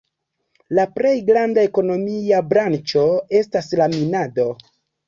[0.79, 3.05] La plej granda ekonomia branĉo
[3.43, 4.53] estas la minado.